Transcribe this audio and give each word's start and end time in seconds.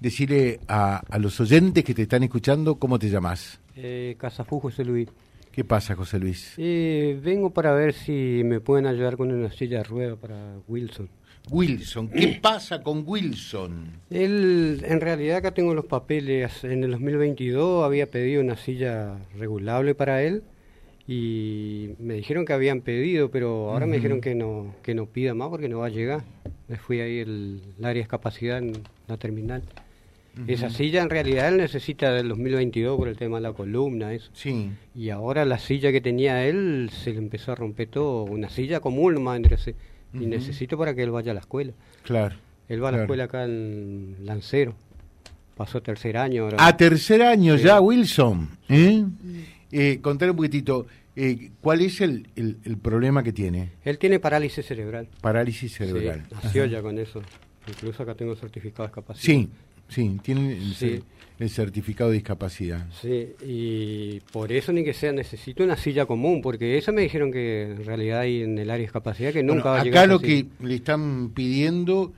decirle 0.00 0.60
a, 0.68 0.98
a 1.08 1.18
los 1.18 1.40
oyentes 1.40 1.84
que 1.84 1.94
te 1.94 2.02
están 2.02 2.22
escuchando 2.22 2.76
cómo 2.76 2.98
te 2.98 3.08
llamas. 3.08 3.60
Eh, 3.76 4.16
Casafú 4.18 4.60
José 4.60 4.84
Luis. 4.84 5.08
¿Qué 5.52 5.64
pasa, 5.64 5.94
José 5.96 6.18
Luis? 6.18 6.52
Eh, 6.58 7.18
vengo 7.22 7.48
para 7.48 7.72
ver 7.72 7.94
si 7.94 8.42
me 8.44 8.60
pueden 8.60 8.86
ayudar 8.86 9.16
con 9.16 9.32
una 9.32 9.50
silla 9.50 9.78
de 9.78 9.84
rueda 9.84 10.16
para 10.16 10.58
Wilson. 10.68 11.08
Wilson, 11.50 12.08
¿qué 12.08 12.38
pasa 12.42 12.82
con 12.82 13.04
Wilson? 13.06 14.00
Él, 14.10 14.82
en 14.84 15.00
realidad 15.00 15.38
acá 15.38 15.52
tengo 15.52 15.74
los 15.74 15.86
papeles, 15.86 16.64
en 16.64 16.84
el 16.84 16.90
2022 16.90 17.84
había 17.84 18.10
pedido 18.10 18.42
una 18.42 18.56
silla 18.56 19.16
regulable 19.38 19.94
para 19.94 20.22
él 20.22 20.42
y 21.06 21.90
me 22.00 22.14
dijeron 22.14 22.44
que 22.44 22.52
habían 22.52 22.80
pedido, 22.80 23.30
pero 23.30 23.70
ahora 23.70 23.86
me 23.86 23.96
dijeron 23.96 24.20
que 24.20 24.34
no 24.34 24.74
que 24.82 24.94
no 24.94 25.06
pida 25.06 25.34
más 25.34 25.48
porque 25.48 25.68
no 25.68 25.78
va 25.78 25.86
a 25.86 25.90
llegar. 25.90 26.24
Me 26.68 26.76
fui 26.76 27.00
ahí 27.00 27.20
el, 27.20 27.62
el 27.78 27.84
área 27.84 27.94
de 27.94 28.00
discapacidad 28.00 28.58
en 28.58 28.72
la 29.06 29.16
terminal. 29.16 29.62
Esa 30.46 30.68
silla 30.70 31.02
en 31.02 31.08
realidad 31.10 31.48
él 31.48 31.56
necesita 31.56 32.12
del 32.12 32.28
2022 32.28 32.96
por 32.98 33.08
el 33.08 33.16
tema 33.16 33.38
de 33.38 33.42
la 33.42 33.52
columna, 33.52 34.12
eso. 34.12 34.30
Sí. 34.34 34.70
Y 34.94 35.08
ahora 35.10 35.44
la 35.46 35.58
silla 35.58 35.90
que 35.92 36.00
tenía 36.02 36.44
él 36.46 36.90
se 36.92 37.12
le 37.12 37.18
empezó 37.18 37.52
a 37.52 37.54
romper 37.54 37.88
todo, 37.88 38.24
una 38.24 38.50
silla 38.50 38.80
común 38.80 39.22
más 39.22 39.36
entre 39.36 39.56
sí. 39.56 39.74
Y 40.12 40.26
necesito 40.26 40.76
para 40.78 40.94
que 40.94 41.02
él 41.02 41.10
vaya 41.10 41.30
a 41.32 41.34
la 41.34 41.40
escuela. 41.40 41.72
Claro. 42.02 42.36
Él 42.68 42.82
va 42.82 42.88
a 42.88 42.90
claro. 42.90 42.96
la 42.96 43.02
escuela 43.04 43.24
acá 43.24 43.44
en 43.44 44.16
Lancero. 44.24 44.74
Pasó 45.56 45.80
tercer 45.82 46.16
año 46.18 46.44
ahora. 46.44 46.56
A 46.66 46.76
tercer 46.76 47.22
año 47.22 47.56
Sí. 47.56 47.64
ya, 47.64 47.80
Wilson. 47.80 48.48
¿eh? 48.68 49.04
Eh, 49.72 49.98
contale 50.02 50.30
un 50.32 50.36
poquitito, 50.36 50.86
eh, 51.16 51.50
¿cuál 51.62 51.80
es 51.80 52.00
el, 52.02 52.28
el- 52.36 52.58
el 52.64 52.76
problema 52.76 53.22
que 53.22 53.32
tiene? 53.32 53.70
Él 53.84 53.98
tiene 53.98 54.20
parálisis 54.20 54.66
cerebral. 54.66 55.08
Parálisis 55.22 55.72
cerebral. 55.74 56.24
Sí, 56.28 56.34
nació 56.44 56.62
Ajá. 56.64 56.72
ya 56.72 56.82
con 56.82 56.98
eso. 56.98 57.22
Incluso 57.68 58.02
acá 58.02 58.14
tengo 58.14 58.36
certificado 58.36 58.84
de 58.84 58.88
discapacidad. 58.88 59.22
Sí, 59.24 59.48
sí, 59.88 60.18
tiene 60.22 60.52
el, 60.52 60.74
Sí. 60.74 61.02
el 61.38 61.50
certificado 61.50 62.10
de 62.10 62.14
discapacidad. 62.16 62.86
Sí, 63.00 63.28
y 63.44 64.20
por 64.32 64.52
eso 64.52 64.72
ni 64.72 64.84
que 64.84 64.94
sea, 64.94 65.12
necesito 65.12 65.64
una 65.64 65.76
silla 65.76 66.06
común, 66.06 66.40
porque 66.42 66.78
eso 66.78 66.92
me 66.92 67.02
dijeron 67.02 67.30
que 67.32 67.62
en 67.72 67.84
realidad 67.84 68.20
hay 68.20 68.42
en 68.42 68.58
el 68.58 68.70
área 68.70 68.76
de 68.76 68.82
discapacidad 68.82 69.32
que 69.32 69.42
nunca 69.42 69.62
Bueno, 69.62 69.74
va 69.76 69.80
a 69.80 69.84
llegar. 69.84 70.04
acá 70.04 70.12
lo 70.12 70.18
que 70.20 70.46
le 70.60 70.74
están 70.76 71.30
pidiendo 71.34 72.12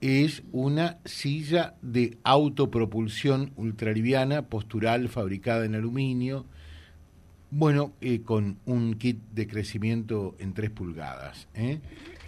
es 0.00 0.42
una 0.52 0.98
silla 1.04 1.74
de 1.82 2.18
autopropulsión 2.22 3.52
ultraliviana, 3.56 4.42
postural, 4.42 5.08
fabricada 5.08 5.64
en 5.64 5.74
aluminio, 5.74 6.44
bueno, 7.50 7.92
eh, 8.00 8.20
con 8.22 8.58
un 8.66 8.94
kit 8.94 9.18
de 9.32 9.46
crecimiento 9.46 10.34
en 10.38 10.52
3 10.52 10.70
pulgadas. 10.70 11.48
¿eh? 11.54 11.78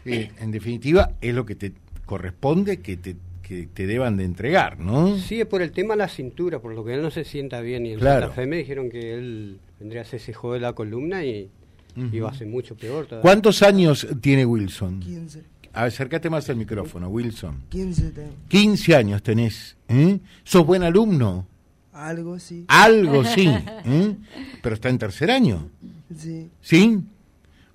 Eh, 0.05 0.31
en 0.41 0.51
definitiva, 0.51 1.13
es 1.21 1.35
lo 1.35 1.45
que 1.45 1.57
te 1.57 1.73
corresponde 2.07 2.79
que 2.81 2.97
te, 2.97 3.17
que 3.49 3.67
te 3.67 3.87
deban 3.87 4.17
de 4.19 4.25
entregar, 4.25 4.79
¿no? 4.79 5.17
Sí, 5.17 5.41
es 5.41 5.47
por 5.47 5.63
el 5.63 5.73
tema 5.73 5.95
de 5.95 5.99
la 5.99 6.09
cintura, 6.09 6.61
por 6.61 6.75
lo 6.75 6.85
que 6.85 6.95
él 6.95 7.03
no 7.03 7.11
se 7.11 7.25
sienta 7.25 7.61
bien. 7.63 7.87
Y 7.87 7.93
en 7.95 7.99
Claro. 7.99 8.27
Santa 8.27 8.35
Fe 8.35 8.47
me 8.47 8.57
dijeron 8.59 8.91
que 8.91 9.15
él 9.15 9.59
vendría 9.81 10.03
a 10.03 10.05
ser 10.05 10.21
ese 10.21 10.35
juego 10.35 10.55
de 10.55 10.61
la 10.61 10.75
columna 10.75 11.25
y 11.25 11.51
iba 12.13 12.29
a 12.29 12.35
ser 12.35 12.47
mucho 12.47 12.77
peor. 12.77 13.07
todavía. 13.07 13.23
¿Cuántos 13.23 13.63
años 13.63 14.07
tiene 14.21 14.45
Wilson? 14.45 15.01
15. 15.01 15.43
Acércate 15.73 16.29
más 16.31 16.49
al 16.51 16.57
micrófono, 16.57 17.09
Wilson. 17.09 17.63
15 17.71 18.11
tengo. 18.11 18.33
15 18.49 18.95
años 18.97 19.23
tenés. 19.23 19.77
¿eh? 19.89 20.19
¿Sos 20.45 20.67
buen 20.67 20.83
alumno? 20.83 21.47
Algo 21.93 22.39
sí. 22.39 22.65
Algo 22.69 23.25
sí, 23.25 23.49
¿eh? 23.85 24.15
pero 24.63 24.75
está 24.75 24.89
en 24.89 24.99
tercer 24.99 25.31
año, 25.31 25.69
Sí. 26.17 26.49
¿sí? 26.61 26.99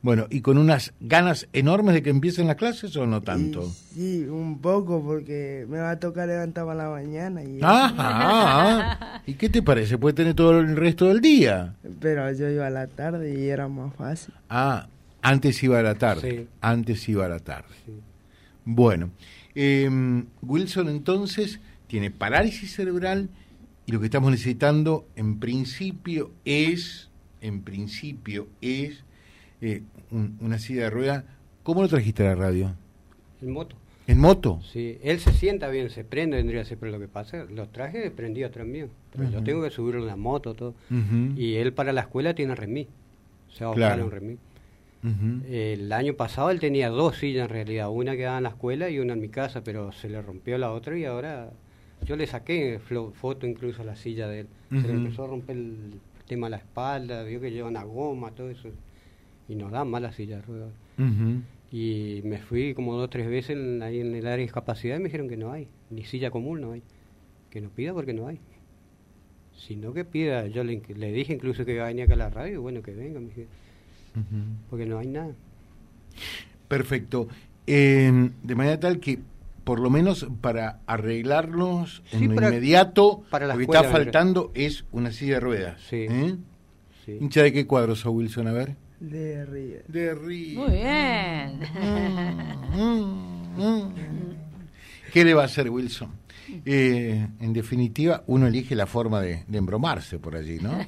Bueno, 0.03 0.27
¿y 0.29 0.41
con 0.41 0.57
unas 0.57 0.93
ganas 0.99 1.47
enormes 1.53 1.93
de 1.95 2.03
que 2.03 2.09
empiecen 2.09 2.45
las 2.47 2.57
clases 2.57 2.93
o 2.97 3.07
no 3.07 3.21
tanto? 3.21 3.71
Y 3.95 3.95
sí, 3.95 4.23
un 4.25 4.59
poco 4.59 5.01
porque 5.01 5.65
me 5.69 5.77
va 5.79 5.91
a 5.91 5.99
tocar 5.99 6.27
levantarme 6.27 6.73
a 6.73 6.75
la 6.75 6.89
mañana. 6.89 7.41
Y 7.41 7.59
ah. 7.63 9.21
¿y 9.25 9.35
qué 9.35 9.47
te 9.47 9.61
parece? 9.63 9.97
Puede 9.97 10.13
tener 10.13 10.33
todo 10.33 10.59
el 10.59 10.75
resto 10.75 11.07
del 11.07 11.21
día. 11.21 11.75
Pero 12.01 12.29
yo 12.33 12.49
iba 12.49 12.67
a 12.67 12.69
la 12.69 12.87
tarde 12.87 13.33
y 13.39 13.47
era 13.47 13.69
más 13.69 13.95
fácil. 13.95 14.33
Ah, 14.49 14.87
antes 15.21 15.63
iba 15.63 15.79
a 15.79 15.83
la 15.83 15.95
tarde, 15.95 16.31
Sí. 16.31 16.47
antes 16.59 17.07
iba 17.07 17.25
a 17.25 17.29
la 17.29 17.39
tarde. 17.39 17.69
Sí. 17.85 17.93
Bueno, 18.65 19.09
eh, 19.55 19.89
Wilson 20.41 20.89
entonces 20.89 21.61
tiene 21.87 22.11
parálisis 22.11 22.75
cerebral 22.75 23.29
y 23.85 23.93
lo 23.93 24.01
que 24.01 24.07
estamos 24.07 24.31
necesitando 24.31 25.07
en 25.15 25.39
principio 25.39 26.31
es, 26.43 27.09
en 27.39 27.61
principio 27.61 28.49
es 28.59 29.05
eh, 29.63 29.81
un- 30.11 30.37
una 30.41 30.59
silla 30.59 30.83
de 30.83 30.89
rueda. 30.89 31.23
¿Cómo 31.63 31.81
lo 31.81 31.87
trajiste 31.87 32.23
a 32.25 32.29
la 32.29 32.35
radio? 32.35 32.73
En 33.41 33.51
moto. 33.51 33.75
¿En 34.05 34.19
moto? 34.19 34.59
Sí, 34.71 34.97
él 35.01 35.19
se 35.21 35.31
sienta 35.31 35.69
bien, 35.69 35.89
se 35.89 36.03
prende, 36.03 36.35
vendría 36.35 36.61
a 36.61 36.65
ser, 36.65 36.77
pero 36.77 36.91
lo 36.91 36.99
que 36.99 37.07
pasa, 37.07 37.45
los 37.49 37.71
trajes 37.71 38.11
prendidos 38.11 38.49
atrás 38.51 38.67
mío. 38.67 38.87
Pero 39.15 39.29
yo 39.29 39.41
tengo 39.43 39.63
que 39.63 39.69
subirlo 39.69 40.01
en 40.01 40.07
la 40.07 40.17
moto, 40.17 40.53
todo. 40.53 40.73
Y 41.37 41.55
él 41.55 41.71
para 41.71 41.93
la 41.93 42.01
escuela 42.01 42.33
tiene 42.35 42.53
remis. 42.55 42.87
Se 43.53 43.63
va 43.63 43.71
a 43.71 43.75
Claro. 43.75 44.05
un 44.05 44.11
remis. 44.11 44.37
ujú. 45.03 45.41
El 45.49 45.91
año 45.91 46.13
pasado 46.15 46.49
él 46.49 46.59
tenía 46.61 46.89
dos 46.89 47.17
sillas 47.17 47.45
en 47.47 47.53
realidad, 47.53 47.89
una 47.89 48.15
que 48.15 48.23
daba 48.23 48.37
en 48.37 48.43
la 48.43 48.49
escuela 48.49 48.89
y 48.89 48.99
una 48.99 49.13
en 49.13 49.19
mi 49.21 49.27
casa, 49.29 49.61
pero 49.63 49.91
se 49.91 50.09
le 50.09 50.21
rompió 50.21 50.57
la 50.57 50.71
otra 50.71 50.97
y 50.97 51.03
ahora 51.05 51.51
yo 52.05 52.15
le 52.15 52.25
saqué 52.27 52.79
foto 53.13 53.45
incluso 53.47 53.81
a 53.81 53.85
la 53.85 53.95
silla 53.97 54.27
de 54.27 54.41
él. 54.41 54.47
Se 54.69 54.87
le 54.87 54.93
empezó 54.93 55.23
a 55.25 55.27
romper 55.27 55.55
el 55.57 55.75
tema 56.27 56.47
de 56.47 56.51
la 56.51 56.57
espalda, 56.57 57.23
vio 57.23 57.39
que 57.41 57.51
lleva 57.51 57.67
una 57.69 57.83
goma, 57.83 58.31
todo 58.31 58.49
eso. 58.49 58.69
Y 59.47 59.55
nos 59.55 59.71
da 59.71 59.83
mala 59.83 60.11
silla 60.13 60.37
de 60.37 60.41
ruedas. 60.43 60.71
Y 61.71 62.21
me 62.23 62.37
fui 62.39 62.73
como 62.73 62.93
dos 62.93 63.05
o 63.05 63.09
tres 63.09 63.27
veces 63.27 63.51
en- 63.57 63.81
ahí 63.81 63.99
en 63.99 64.13
el 64.15 64.25
área 64.25 64.37
de 64.37 64.43
discapacidad 64.43 64.95
y 64.97 64.99
me 64.99 65.05
dijeron 65.05 65.27
que 65.27 65.37
no 65.37 65.51
hay, 65.51 65.67
ni 65.89 66.03
silla 66.05 66.29
común 66.31 66.61
no 66.61 66.71
hay. 66.73 66.83
Que 67.49 67.61
no 67.61 67.69
pida 67.69 67.93
porque 67.93 68.13
no 68.13 68.27
hay. 68.27 68.39
Si 69.55 69.75
no 69.75 69.93
que 69.93 70.05
pida, 70.05 70.47
yo 70.47 70.63
le, 70.63 70.81
le 70.95 71.11
dije 71.11 71.33
incluso 71.33 71.65
que 71.65 71.73
iba 71.73 71.83
a 71.85 71.87
venir 71.87 72.03
acá 72.05 72.13
a 72.13 72.17
la 72.17 72.29
radio, 72.29 72.61
bueno, 72.61 72.81
que 72.81 72.91
venga, 72.91 73.19
me 73.19 73.27
dije, 73.27 73.47
Ujú. 74.15 74.43
porque 74.69 74.85
no 74.85 74.97
hay 74.99 75.07
nada. 75.07 75.33
Perfecto. 76.67 77.27
Eh, 77.67 78.29
de 78.43 78.55
manera 78.55 78.79
tal 78.79 78.99
que, 78.99 79.19
por 79.63 79.79
lo 79.79 79.89
menos 79.89 80.27
para 80.41 80.79
arreglarlos 80.85 82.03
en 82.11 82.19
Sí, 82.19 82.27
lo 82.27 82.35
para- 82.35 82.49
inmediato, 82.49 83.23
para 83.29 83.47
lo 83.47 83.55
que 83.55 83.61
escuela, 83.63 83.81
está 83.81 83.91
faltando 83.91 84.51
es 84.53 84.85
una 84.91 85.11
silla 85.11 85.35
de 85.35 85.39
ruedas. 85.39 85.81
Sí. 85.89 86.05
¿eh? 86.09 86.35
Sí. 87.05 87.17
¿Hincha 87.19 87.43
de 87.43 87.53
qué 87.53 87.65
cuadro 87.67 87.95
sos, 87.95 88.13
Wilson? 88.13 88.47
A 88.47 88.53
ver. 88.53 88.75
De 89.03 89.45
River. 89.45 89.83
De 89.87 90.15
River. 90.15 90.57
Muy 90.57 90.71
bien. 90.77 91.59
Mm, 92.73 93.61
mm. 93.61 93.93
¿Qué 95.11 95.25
le 95.25 95.33
va 95.33 95.41
a 95.41 95.45
hacer 95.45 95.69
Wilson? 95.69 96.09
Eh, 96.65 97.27
en 97.41 97.53
definitiva, 97.53 98.23
uno 98.27 98.47
elige 98.47 98.75
la 98.75 98.85
forma 98.85 99.19
de, 99.19 99.43
de 99.47 99.57
embromarse 99.57 100.19
por 100.19 100.35
allí, 100.35 100.57
¿no? 100.59 100.73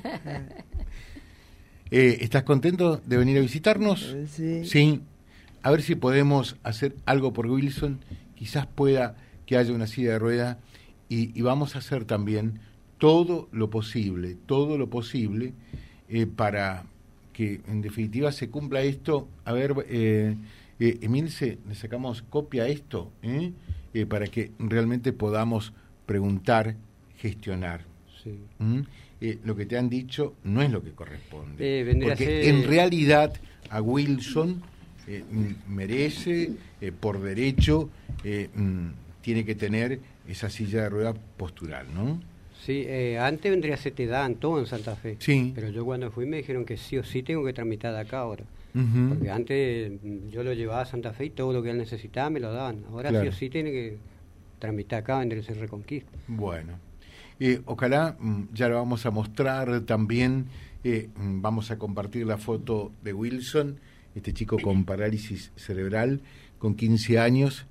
Eh, 1.91 2.17
¿Estás 2.21 2.41
contento 2.43 2.97
de 3.05 3.15
venir 3.15 3.37
a 3.37 3.41
visitarnos? 3.41 4.11
Eh, 4.15 4.25
Sí. 4.27 4.65
Sí. 4.65 5.01
A 5.61 5.69
ver 5.69 5.83
si 5.83 5.93
podemos 5.95 6.57
hacer 6.63 6.95
algo 7.05 7.31
por 7.31 7.45
Wilson. 7.45 7.99
Quizás 8.33 8.65
pueda 8.65 9.15
que 9.45 9.55
haya 9.55 9.71
una 9.71 9.85
silla 9.85 10.13
de 10.13 10.19
rueda 10.19 10.59
y, 11.09 11.37
y 11.37 11.41
vamos 11.43 11.75
a 11.75 11.79
hacer 11.79 12.05
también 12.05 12.59
todo 12.97 13.49
lo 13.51 13.69
posible, 13.69 14.35
todo 14.47 14.79
lo 14.79 14.89
posible 14.89 15.53
eh, 16.09 16.25
para 16.25 16.85
que 17.35 17.59
en 17.68 17.81
definitiva 17.81 18.31
se 18.31 18.50
cumpla 18.50 18.81
esto. 18.81 19.28
A 19.44 19.51
ver, 19.51 19.73
eh, 19.90 20.35
eh, 20.79 20.97
Emilce, 21.01 21.57
le 21.68 21.75
sacamos 21.75 22.22
copia 22.22 22.63
a 22.63 22.68
esto 22.69 23.12
¿eh? 23.23 23.51
Eh, 23.94 24.06
para 24.06 24.28
que 24.28 24.51
realmente 24.57 25.12
podamos 25.12 25.73
preguntar, 26.06 26.75
gestionar. 27.18 27.81
Sí. 28.23 28.40
¿Mm? 28.59 28.79
Eh, 29.19 29.40
lo 29.44 29.56
que 29.56 29.66
te 29.66 29.78
han 29.78 29.90
dicho 29.90 30.35
no 30.46 30.62
es 30.62 30.72
lo 30.72 30.81
que 30.81 30.91
corresponde. 30.91 31.81
Eh, 31.81 32.00
Porque 32.01 32.25
ser- 32.25 32.46
en 32.46 32.63
realidad 32.68 33.34
a 33.69 33.81
Wilson 33.81 34.62
merece, 35.67 36.52
por 37.00 37.22
derecho, 37.22 37.90
mm, 38.23 38.88
tiene 39.22 39.44
que 39.46 39.56
tener 39.56 40.00
esa 40.28 40.50
silla 40.50 40.84
de 40.84 40.90
rueda 40.90 41.13
postural, 41.38 41.88
¿no? 41.94 42.20
Sí, 42.66 42.84
eh, 42.88 43.20
antes 43.20 43.52
vendría 43.52 43.76
a 43.76 43.78
ser 43.78 43.94
te 43.94 44.08
dan 44.08 44.35
todo 44.35 44.59
en 44.59 44.66
Santa 44.66 44.96
Fe. 44.96 45.17
Sí. 45.20 45.52
Pero 45.53 45.70
yo 45.70 45.85
cuando 45.85 46.09
fui 46.09 46.26
me 46.26 46.38
dijeron 46.38 46.66
que 46.66 46.78
sí 46.78 46.97
o 46.97 47.03
sí 47.03 47.22
tengo 47.22 47.46
que 47.46 47.53
tramitar 47.53 47.94
de 47.94 48.00
acá 48.00 48.20
ahora. 48.20 48.44
Porque 49.09 49.29
antes 49.29 49.91
mm, 50.03 50.29
yo 50.32 50.44
lo 50.44 50.52
llevaba 50.53 50.82
a 50.82 50.85
Santa 50.85 51.14
Fe 51.14 51.26
y 51.26 51.29
todo 51.29 51.53
lo 51.53 51.62
que 51.64 51.70
él 51.70 51.78
necesitaba 51.78 52.29
me 52.29 52.40
lo 52.40 52.52
daban. 52.52 52.84
Ahora 52.90 53.09
Claro. 53.09 53.23
sí 53.26 53.29
o 53.29 53.32
sí 53.40 53.50
tiene 53.50 53.72
que 53.72 53.97
tramitar 54.59 55.00
acá, 55.03 55.20
vendría 55.20 55.41
a 55.44 55.46
ser 55.46 55.58
Reconquista. 55.58 56.09
Bueno, 56.28 56.73
Eh, 57.40 57.62
ojalá 57.66 58.16
mm, 58.20 58.44
ya 58.53 58.67
lo 58.70 58.76
vamos 58.78 59.06
a 59.06 59.12
mostrar 59.12 59.82
también, 59.82 60.46
eh, 60.85 61.09
mm, 61.16 61.41
vamos 61.41 61.70
a 61.70 61.78
compartir 61.78 62.26
la 62.26 62.38
foto 62.38 62.91
de 63.03 63.14
Wilson, 63.14 63.78
este 64.16 64.34
chico 64.34 64.58
con 64.58 64.85
parálisis 64.85 65.52
cerebral, 65.56 66.22
con 66.58 66.76
15 66.76 67.20
años. 67.20 67.66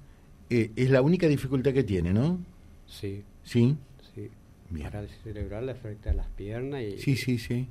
Eh, 0.50 0.70
es 0.76 0.90
la 0.90 1.00
única 1.02 1.26
dificultad 1.26 1.72
que 1.72 1.82
tiene, 1.82 2.12
¿no? 2.12 2.38
Sí, 2.86 3.22
Sí. 3.42 3.76
Bien. 4.70 4.86
Parálisis 4.90 5.16
cerebral 5.22 5.66
le 5.66 5.72
afecta 5.72 6.10
a 6.10 6.14
las 6.14 6.26
piernas 6.28 6.82
y... 6.82 6.98
Sí, 6.98 7.16
sí, 7.16 7.38
sí. 7.38 7.68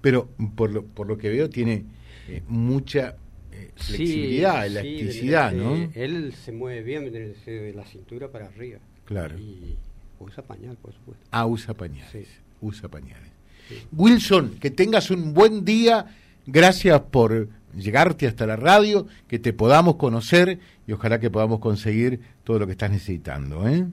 Pero 0.00 0.28
por 0.54 0.70
lo, 0.70 0.84
por 0.84 1.06
lo 1.08 1.18
que 1.18 1.28
veo 1.28 1.50
tiene 1.50 1.84
eh, 2.28 2.42
mucha 2.46 3.16
eh, 3.52 3.70
flexibilidad, 3.74 4.62
sí, 4.64 4.70
elasticidad, 4.72 5.52
¿no? 5.52 5.76
ser- 5.76 5.90
Él 6.02 6.32
se 6.34 6.52
mueve 6.52 6.82
bien 6.82 7.10
de 7.12 7.72
la 7.74 7.84
cintura 7.84 8.30
para 8.30 8.46
arriba. 8.46 8.78
Claro. 9.04 9.38
Y 9.38 9.76
usa 10.20 10.42
pañal, 10.44 10.76
por 10.76 10.92
supuesto. 10.92 11.24
Ah, 11.30 11.46
usa 11.46 11.74
pañales. 11.74 12.10
Sí. 12.12 12.24
Usa 12.60 12.88
pañales. 12.88 13.30
Wilson, 13.92 14.56
que 14.60 14.70
tengas 14.70 15.10
un 15.10 15.34
buen 15.34 15.64
día. 15.64 16.06
Gracias 16.46 17.00
por 17.10 17.48
llegarte 17.76 18.26
hasta 18.26 18.46
la 18.46 18.56
radio, 18.56 19.06
que 19.26 19.38
te 19.38 19.52
podamos 19.52 19.96
conocer 19.96 20.58
y 20.86 20.92
ojalá 20.92 21.20
que 21.20 21.30
podamos 21.30 21.58
conseguir 21.58 22.20
todo 22.44 22.58
lo 22.58 22.66
que 22.66 22.72
estás 22.72 22.90
necesitando. 22.90 23.68
¿eh? 23.68 23.84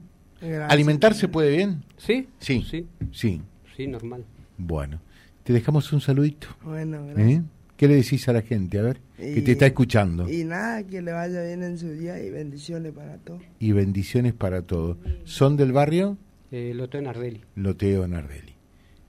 Gracias. 0.48 0.72
¿Alimentarse 0.72 1.28
puede 1.28 1.56
bien? 1.56 1.82
¿Sí? 1.96 2.28
Sí. 2.38 2.64
Sí, 2.70 2.86
Sí. 3.12 3.40
sí, 3.76 3.86
normal. 3.86 4.24
Bueno, 4.58 5.00
te 5.44 5.52
dejamos 5.52 5.92
un 5.92 6.00
saludito. 6.00 6.48
Bueno, 6.62 7.04
gracias. 7.06 7.28
¿eh? 7.40 7.42
¿Qué 7.76 7.88
le 7.88 7.96
decís 7.96 8.26
a 8.28 8.32
la 8.32 8.40
gente? 8.42 8.78
A 8.78 8.82
ver, 8.82 9.00
que 9.18 9.42
te 9.42 9.52
está 9.52 9.66
escuchando. 9.66 10.30
Y 10.32 10.44
nada, 10.44 10.82
que 10.86 11.02
le 11.02 11.12
vaya 11.12 11.42
bien 11.42 11.62
en 11.62 11.76
su 11.78 11.90
día 11.90 12.18
y 12.22 12.30
bendiciones 12.30 12.92
para 12.92 13.18
todos. 13.18 13.42
Y 13.58 13.72
bendiciones 13.72 14.32
para 14.32 14.62
todos. 14.62 14.96
¿Son 15.24 15.58
del 15.58 15.72
barrio? 15.72 16.16
Eh, 16.50 16.72
Loto 16.74 16.98
Nardelli. 17.02 17.42
Loteo 17.54 18.08
Nardelli. 18.08 18.54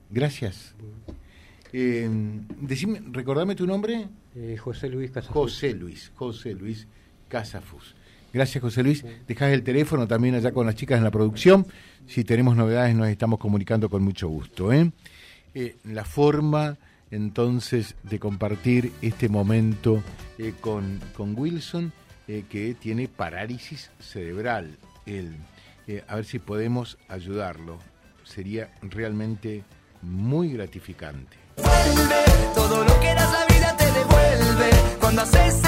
Gracias. 0.10 0.76
Eh, 1.72 2.10
decime, 2.62 3.02
recordame 3.12 3.56
tu 3.56 3.66
nombre. 3.68 4.08
Eh, 4.36 4.58
José 4.58 4.90
Luis 4.90 5.12
Casas. 5.12 5.32
José 5.32 5.74
Luis, 5.74 6.12
José 6.16 6.54
Luis 6.54 6.88
Casafus. 7.28 7.96
Gracias, 8.38 8.62
José 8.62 8.84
Luis. 8.84 9.04
Dejás 9.28 9.52
el 9.52 9.64
teléfono 9.64 10.08
también 10.08 10.36
allá 10.36 10.52
con 10.52 10.68
las 10.68 10.76
chicas 10.76 11.00
en 11.00 11.04
la 11.04 11.10
producción. 11.10 11.66
Si 12.06 12.24
tenemos 12.24 12.56
novedades, 12.56 12.96
nos 12.96 13.08
estamos 13.08 13.40
comunicando 13.40 13.90
con 13.90 14.04
mucho 14.04 14.28
gusto. 14.28 14.72
¿eh? 14.72 14.92
Eh, 15.56 15.78
la 15.86 16.06
forma, 16.06 16.78
entonces, 17.10 17.96
de 18.04 18.20
compartir 18.20 18.94
este 19.02 19.28
momento 19.28 20.04
eh, 20.38 20.54
con, 20.62 21.00
con 21.16 21.34
Wilson, 21.36 21.92
eh, 22.28 22.44
que 22.48 22.76
tiene 22.76 23.08
parálisis 23.08 23.90
cerebral. 24.00 24.78
Él. 25.08 25.36
Eh, 25.88 26.04
a 26.08 26.18
ver 26.18 26.26
si 26.26 26.38
podemos 26.38 27.00
ayudarlo. 27.08 27.80
Sería 28.24 28.70
realmente 28.84 29.64
muy 30.04 30.54
gratificante. 30.54 31.38
vuelve, 31.56 32.54
todo 32.54 32.84
lo 32.84 33.00
que 33.00 33.16
das 33.16 33.32
la 33.32 33.56
vida 33.56 33.76
te 33.78 33.86
devuelve, 33.86 34.70
cuando 35.00 35.24
haces 35.24 35.67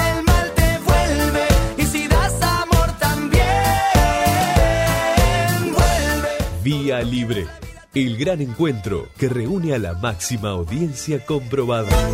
Vía 7.00 7.10
Libre, 7.10 7.46
el 7.94 8.18
gran 8.18 8.42
encuentro 8.42 9.08
que 9.16 9.30
reúne 9.30 9.72
a 9.74 9.78
la 9.78 9.94
máxima 9.94 10.50
audiencia 10.50 11.24
comprobada. 11.24 11.88
Todo, 11.88 12.10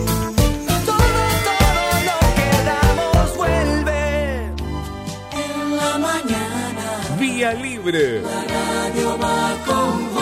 todo 0.87 0.97
lo 2.06 2.19
que 2.37 2.50
damos 2.65 3.37
vuelve. 3.37 4.44
En 5.33 5.77
la 5.77 5.99
mañana, 5.99 7.17
Vía 7.19 7.53
Libre. 7.55 8.21
la 8.21 8.44
radio 8.44 9.19
va 9.19 9.56
con 9.67 10.15